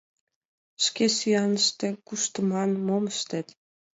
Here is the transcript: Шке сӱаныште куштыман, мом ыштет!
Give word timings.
Шке 0.83 1.05
сӱаныште 1.17 1.87
куштыман, 2.07 2.71
мом 2.87 3.03
ыштет! 3.13 3.47